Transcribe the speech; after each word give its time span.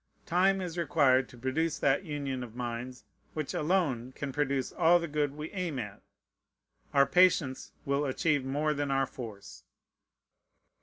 Time 0.25 0.61
is 0.61 0.79
required 0.79 1.29
to 1.29 1.37
produce 1.37 1.77
that 1.77 2.03
union 2.03 2.41
of 2.43 2.55
minds 2.55 3.03
which 3.35 3.53
alone 3.53 4.11
can 4.13 4.31
produce 4.33 4.71
all 4.71 4.97
the 4.97 5.07
good 5.07 5.35
we 5.37 5.51
aim 5.51 5.77
at. 5.77 6.01
Our 6.91 7.05
patience 7.05 7.71
will 7.85 8.05
achieve 8.07 8.43
more 8.43 8.73
than 8.73 8.89
our 8.89 9.05
force. 9.05 9.63